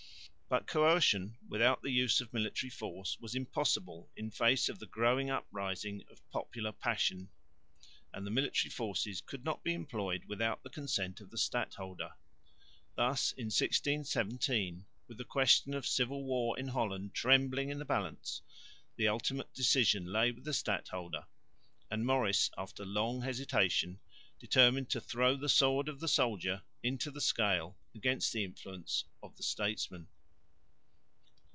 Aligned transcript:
But 0.53 0.67
coercion 0.67 1.37
without 1.47 1.81
the 1.81 1.91
use 1.93 2.19
of 2.19 2.29
the 2.29 2.37
military 2.37 2.69
force 2.69 3.17
was 3.21 3.35
impossible 3.35 4.11
in 4.17 4.31
face 4.31 4.67
of 4.67 4.79
the 4.79 4.85
growing 4.85 5.29
uprising 5.29 6.03
of 6.11 6.29
popular 6.29 6.73
passion; 6.73 7.29
and 8.11 8.27
the 8.27 8.31
military 8.31 8.69
forces 8.69 9.21
could 9.21 9.45
not 9.45 9.63
be 9.63 9.73
employed 9.73 10.25
without 10.25 10.61
the 10.61 10.69
consent 10.69 11.21
of 11.21 11.29
the 11.29 11.37
stadholder. 11.37 12.15
Thus 12.95 13.31
in 13.31 13.45
1617, 13.45 14.85
with 15.07 15.17
the 15.17 15.23
question 15.23 15.73
of 15.73 15.87
civil 15.87 16.21
war 16.25 16.59
in 16.59 16.67
Holland 16.67 17.13
trembling 17.13 17.69
in 17.69 17.79
the 17.79 17.85
balance, 17.85 18.41
the 18.97 19.07
ultimate 19.07 19.53
decision 19.53 20.11
lay 20.11 20.33
with 20.33 20.43
the 20.43 20.53
stadholder; 20.53 21.27
and 21.89 22.05
Maurice 22.05 22.51
after 22.57 22.83
long 22.83 23.21
hesitation 23.21 24.01
determined 24.37 24.89
to 24.89 24.99
throw 24.99 25.37
the 25.37 25.47
sword 25.47 25.87
of 25.87 26.01
the 26.01 26.09
soldier 26.09 26.61
into 26.83 27.09
the 27.09 27.21
scale 27.21 27.77
against 27.95 28.33
the 28.33 28.43
influence 28.43 29.05
of 29.23 29.37
the 29.37 29.43
statesman. 29.43 30.09